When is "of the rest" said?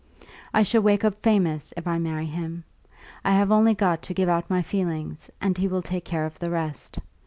6.25-6.97